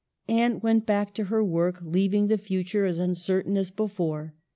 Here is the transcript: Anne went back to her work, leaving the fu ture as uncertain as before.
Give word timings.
Anne 0.27 0.59
went 0.61 0.83
back 0.87 1.13
to 1.13 1.25
her 1.25 1.43
work, 1.45 1.79
leaving 1.83 2.25
the 2.25 2.39
fu 2.39 2.63
ture 2.63 2.85
as 2.85 2.97
uncertain 2.97 3.55
as 3.55 3.69
before. 3.69 4.33